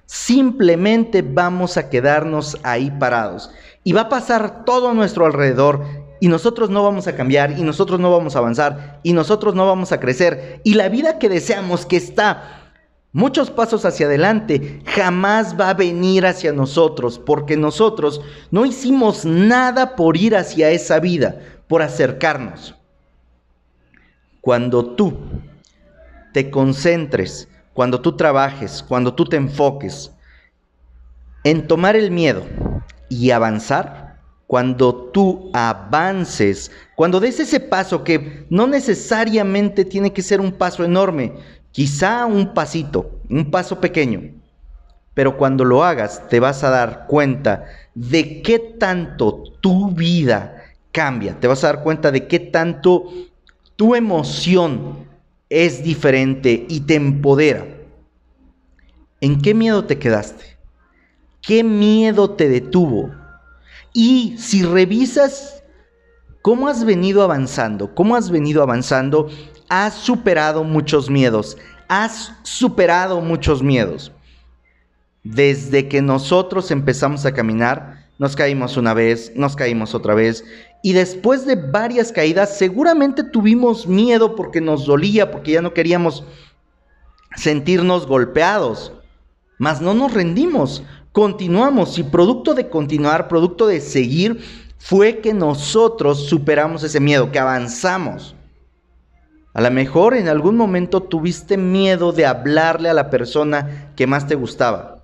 simplemente 0.07 1.23
vamos 1.23 1.77
a 1.77 1.91
quedarnos 1.91 2.57
ahí 2.63 2.91
parados. 2.99 3.51
Y 3.85 3.93
va 3.93 4.03
a 4.03 4.09
pasar 4.09 4.65
todo 4.65 4.95
nuestro 4.95 5.27
alrededor 5.27 5.85
y 6.21 6.29
nosotros 6.29 6.71
no 6.71 6.83
vamos 6.83 7.07
a 7.07 7.15
cambiar 7.15 7.59
y 7.59 7.63
nosotros 7.63 8.01
no 8.01 8.11
vamos 8.11 8.35
a 8.35 8.39
avanzar 8.39 9.01
y 9.03 9.13
nosotros 9.13 9.55
no 9.55 9.67
vamos 9.67 9.93
a 9.93 10.01
crecer. 10.01 10.61
Y 10.65 10.75
la 10.75 10.89
vida 10.89 11.19
que 11.19 11.29
deseamos 11.29 11.85
que 11.85 11.97
está 11.97 12.73
muchos 13.13 13.51
pasos 13.51 13.85
hacia 13.85 14.07
adelante 14.07 14.81
jamás 14.87 15.59
va 15.59 15.71
a 15.71 15.75
venir 15.75 16.27
hacia 16.27 16.53
nosotros 16.53 17.19
porque 17.19 17.57
nosotros 17.57 18.21
no 18.51 18.65
hicimos 18.65 19.25
nada 19.25 19.97
por 19.97 20.17
ir 20.17 20.37
hacia 20.37 20.71
esa 20.71 21.01
vida, 21.01 21.41
por 21.69 21.83
acercarnos. 21.83 22.75
Cuando 24.41 24.95
tú 24.95 25.19
te 26.33 26.51
concentres, 26.51 27.49
cuando 27.77 28.01
tú 28.01 28.17
trabajes, 28.17 28.83
cuando 28.83 29.13
tú 29.13 29.27
te 29.27 29.37
enfoques 29.37 30.11
en 31.45 31.67
tomar 31.67 31.95
el 31.95 32.11
miedo 32.11 32.43
y 33.11 33.33
avanzar, 33.33 34.17
cuando 34.47 35.11
tú 35.13 35.51
avances, 35.53 36.71
cuando 36.95 37.21
des 37.21 37.39
ese 37.39 37.61
paso 37.61 38.03
que 38.03 38.47
no 38.49 38.67
necesariamente 38.67 39.85
tiene 39.85 40.11
que 40.15 40.23
ser 40.23 40.41
un 40.41 40.53
paso 40.53 40.85
enorme, 40.85 41.35
quizá 41.71 42.25
un 42.25 42.55
pasito, 42.55 43.11
un 43.29 43.51
paso 43.51 43.79
pequeño, 43.79 44.23
pero 45.13 45.37
cuando 45.37 45.63
lo 45.63 45.85
hagas 45.85 46.27
te 46.31 46.41
vas 46.41 46.65
a 46.65 46.71
dar 46.71 47.07
cuenta 47.07 47.67
de 47.95 48.41
qué 48.41 48.59
tanto 48.59 49.43
tu 49.61 49.91
vida 49.91 50.63
cambia, 50.93 51.39
te 51.39 51.47
vas 51.47 51.63
a 51.63 51.75
dar 51.75 51.83
cuenta 51.83 52.11
de 52.11 52.27
qué 52.27 52.41
tanto 52.41 53.13
tu 53.77 53.95
emoción 53.95 55.06
es 55.49 55.83
diferente 55.83 56.67
y 56.69 56.81
te 56.81 56.95
empodera. 56.95 57.67
¿En 59.21 59.41
qué 59.41 59.55
miedo 59.55 59.85
te 59.85 59.99
quedaste? 59.99 60.59
¿Qué 61.41 61.63
miedo 61.63 62.31
te 62.31 62.49
detuvo? 62.49 63.11
Y 63.93 64.37
si 64.39 64.63
revisas 64.63 65.63
cómo 66.43 66.69
has 66.69 66.85
venido 66.85 67.23
avanzando, 67.23 67.95
cómo 67.95 68.17
has 68.17 68.31
venido 68.31 68.63
avanzando, 68.63 69.29
has 69.69 69.95
superado 69.95 70.65
muchos 70.65 71.09
miedos, 71.09 71.57
has 71.89 72.33
superado 72.43 73.21
muchos 73.21 73.63
miedos. 73.63 74.13
Desde 75.23 75.89
que 75.89 76.03
nosotros 76.03 76.71
empezamos 76.71 77.27
a 77.27 77.33
caminar, 77.33 78.07
nos 78.19 78.37
caímos 78.37 78.77
una 78.77 78.95
vez, 78.95 79.33
nos 79.35 79.57
caímos 79.57 79.95
otra 79.95 80.15
vez 80.15 80.45
y 80.87 80.93
después 80.93 81.45
de 81.45 81.57
varias 81.57 82.13
caídas, 82.13 82.57
seguramente 82.57 83.25
tuvimos 83.25 83.89
miedo 83.89 84.37
porque 84.37 84.61
nos 84.61 84.87
dolía, 84.87 85.33
porque 85.33 85.51
ya 85.51 85.61
no 85.61 85.75
queríamos 85.75 86.23
sentirnos 87.35 88.07
golpeados. 88.07 88.93
Mas 89.59 89.81
no 89.81 89.95
nos 89.95 90.15
rendimos, 90.15 90.85
continuamos 91.11 91.99
y 91.99 92.05
producto 92.05 92.55
de 92.55 92.69
continuar, 92.69 93.27
producto 93.27 93.67
de 93.67 93.81
seguir, 93.81 94.39
fue 94.79 95.19
que 95.19 95.35
nosotros 95.35 96.29
superamos 96.29 96.85
ese 96.85 97.01
miedo, 97.01 97.33
que 97.33 97.41
avanzamos. 97.41 98.37
A 99.55 99.63
lo 99.63 99.73
mejor 99.73 100.15
en 100.15 100.29
algún 100.29 100.57
momento 100.57 101.03
tuviste 101.03 101.57
miedo 101.57 102.13
de 102.13 102.27
hablarle 102.27 102.91
a 102.91 102.95
la 102.95 103.11
persona 103.11 103.93
que 103.97 104.07
más 104.07 104.29
te 104.29 104.37
gustaba. 104.37 104.96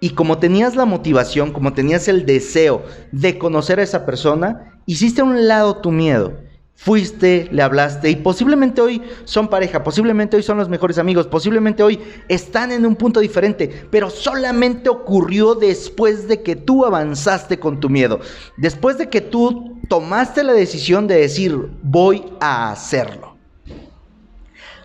Y 0.00 0.10
como 0.10 0.38
tenías 0.38 0.76
la 0.76 0.84
motivación, 0.84 1.52
como 1.52 1.72
tenías 1.72 2.08
el 2.08 2.24
deseo 2.24 2.84
de 3.10 3.38
conocer 3.38 3.80
a 3.80 3.82
esa 3.82 4.06
persona, 4.06 4.80
hiciste 4.86 5.20
a 5.20 5.24
un 5.24 5.48
lado 5.48 5.78
tu 5.78 5.90
miedo. 5.90 6.48
Fuiste, 6.80 7.48
le 7.50 7.60
hablaste 7.60 8.08
y 8.08 8.14
posiblemente 8.14 8.80
hoy 8.80 9.02
son 9.24 9.48
pareja, 9.48 9.82
posiblemente 9.82 10.36
hoy 10.36 10.44
son 10.44 10.58
los 10.58 10.68
mejores 10.68 10.98
amigos, 10.98 11.26
posiblemente 11.26 11.82
hoy 11.82 11.98
están 12.28 12.70
en 12.70 12.86
un 12.86 12.94
punto 12.94 13.18
diferente, 13.18 13.86
pero 13.90 14.10
solamente 14.10 14.88
ocurrió 14.88 15.56
después 15.56 16.28
de 16.28 16.40
que 16.40 16.54
tú 16.54 16.84
avanzaste 16.84 17.58
con 17.58 17.80
tu 17.80 17.90
miedo, 17.90 18.20
después 18.56 18.96
de 18.96 19.08
que 19.08 19.20
tú 19.20 19.80
tomaste 19.88 20.44
la 20.44 20.52
decisión 20.52 21.08
de 21.08 21.16
decir 21.16 21.68
voy 21.82 22.24
a 22.38 22.70
hacerlo. 22.70 23.36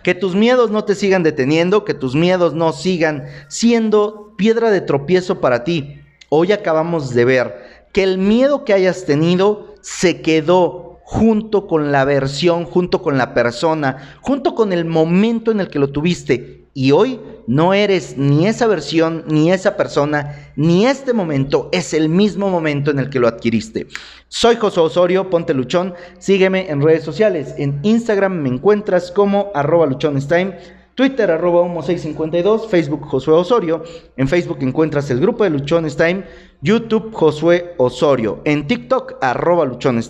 Que 0.02 0.16
tus 0.16 0.34
miedos 0.34 0.72
no 0.72 0.82
te 0.82 0.96
sigan 0.96 1.22
deteniendo, 1.22 1.84
que 1.84 1.94
tus 1.94 2.16
miedos 2.16 2.54
no 2.54 2.72
sigan 2.72 3.26
siendo 3.48 4.23
piedra 4.36 4.70
de 4.70 4.80
tropiezo 4.80 5.40
para 5.40 5.64
ti. 5.64 6.00
Hoy 6.28 6.52
acabamos 6.52 7.14
de 7.14 7.24
ver 7.24 7.86
que 7.92 8.02
el 8.02 8.18
miedo 8.18 8.64
que 8.64 8.72
hayas 8.72 9.04
tenido 9.04 9.74
se 9.80 10.20
quedó 10.20 11.00
junto 11.04 11.66
con 11.66 11.92
la 11.92 12.04
versión, 12.04 12.64
junto 12.64 13.02
con 13.02 13.18
la 13.18 13.34
persona, 13.34 14.16
junto 14.20 14.54
con 14.54 14.72
el 14.72 14.84
momento 14.84 15.52
en 15.52 15.60
el 15.60 15.68
que 15.68 15.78
lo 15.78 15.90
tuviste. 15.90 16.64
Y 16.76 16.90
hoy 16.90 17.20
no 17.46 17.72
eres 17.72 18.16
ni 18.18 18.48
esa 18.48 18.66
versión, 18.66 19.24
ni 19.28 19.52
esa 19.52 19.76
persona, 19.76 20.50
ni 20.56 20.86
este 20.86 21.12
momento, 21.12 21.68
es 21.70 21.94
el 21.94 22.08
mismo 22.08 22.50
momento 22.50 22.90
en 22.90 22.98
el 22.98 23.10
que 23.10 23.20
lo 23.20 23.28
adquiriste. 23.28 23.86
Soy 24.26 24.56
José 24.56 24.80
Osorio, 24.80 25.30
ponte 25.30 25.54
luchón, 25.54 25.94
sígueme 26.18 26.68
en 26.70 26.82
redes 26.82 27.04
sociales. 27.04 27.54
En 27.58 27.78
Instagram 27.84 28.32
me 28.32 28.48
encuentras 28.48 29.12
como 29.12 29.52
arroba 29.54 29.86
luchonestime. 29.86 30.56
Twitter 30.94 31.28
arroba 31.28 31.62
humo652, 31.62 32.68
Facebook 32.68 33.04
Josué 33.06 33.34
Osorio, 33.34 33.82
en 34.16 34.28
Facebook 34.28 34.58
encuentras 34.60 35.10
el 35.10 35.18
grupo 35.20 35.42
de 35.42 35.50
Luchones 35.50 35.96
Time, 35.96 36.24
YouTube 36.62 37.12
Josué 37.12 37.74
Osorio, 37.78 38.40
en 38.44 38.66
TikTok 38.68 39.14
arroba 39.20 39.64
Luchones. 39.64 40.08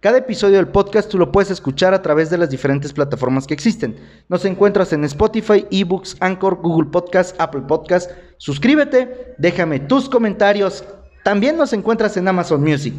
Cada 0.00 0.18
episodio 0.18 0.56
del 0.56 0.68
podcast 0.68 1.10
tú 1.10 1.18
lo 1.18 1.30
puedes 1.30 1.50
escuchar 1.50 1.92
a 1.92 2.00
través 2.00 2.30
de 2.30 2.38
las 2.38 2.48
diferentes 2.48 2.92
plataformas 2.94 3.46
que 3.46 3.52
existen. 3.52 3.96
Nos 4.28 4.46
encuentras 4.46 4.94
en 4.94 5.04
Spotify, 5.04 5.66
eBooks, 5.70 6.16
Anchor, 6.20 6.56
Google 6.56 6.90
Podcast, 6.90 7.38
Apple 7.38 7.62
Podcast. 7.68 8.10
Suscríbete, 8.38 9.34
déjame 9.36 9.80
tus 9.80 10.08
comentarios. 10.08 10.84
También 11.22 11.56
nos 11.58 11.72
encuentras 11.74 12.16
en 12.16 12.28
Amazon 12.28 12.62
Music. 12.62 12.94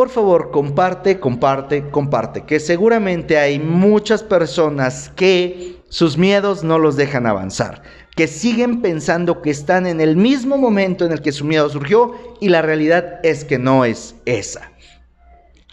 Por 0.00 0.08
favor, 0.08 0.50
comparte, 0.50 1.20
comparte, 1.20 1.90
comparte, 1.90 2.46
que 2.46 2.58
seguramente 2.58 3.36
hay 3.36 3.58
muchas 3.58 4.22
personas 4.22 5.12
que 5.14 5.82
sus 5.90 6.16
miedos 6.16 6.64
no 6.64 6.78
los 6.78 6.96
dejan 6.96 7.26
avanzar, 7.26 7.82
que 8.16 8.26
siguen 8.26 8.80
pensando 8.80 9.42
que 9.42 9.50
están 9.50 9.86
en 9.86 10.00
el 10.00 10.16
mismo 10.16 10.56
momento 10.56 11.04
en 11.04 11.12
el 11.12 11.20
que 11.20 11.32
su 11.32 11.44
miedo 11.44 11.68
surgió 11.68 12.14
y 12.40 12.48
la 12.48 12.62
realidad 12.62 13.20
es 13.24 13.44
que 13.44 13.58
no 13.58 13.84
es 13.84 14.14
esa. 14.24 14.72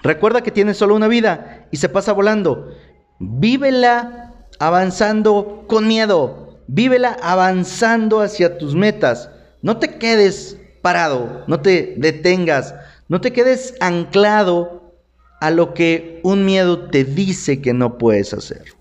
Recuerda 0.03 0.41
que 0.41 0.51
tienes 0.51 0.75
solo 0.75 0.93
una 0.93 1.07
vida 1.07 1.65
y 1.71 1.77
se 1.77 1.87
pasa 1.87 2.11
volando. 2.11 2.75
Vívela 3.19 4.33
avanzando 4.59 5.63
con 5.69 5.87
miedo. 5.87 6.59
Vívela 6.67 7.15
avanzando 7.21 8.19
hacia 8.19 8.57
tus 8.57 8.75
metas. 8.75 9.29
No 9.61 9.77
te 9.77 9.97
quedes 9.97 10.57
parado, 10.81 11.45
no 11.47 11.61
te 11.61 11.95
detengas, 11.97 12.75
no 13.09 13.21
te 13.21 13.33
quedes 13.33 13.75
anclado 13.79 14.93
a 15.39 15.51
lo 15.51 15.73
que 15.73 16.19
un 16.23 16.45
miedo 16.45 16.89
te 16.89 17.03
dice 17.03 17.61
que 17.61 17.73
no 17.73 17.97
puedes 17.97 18.33
hacer. 18.33 18.76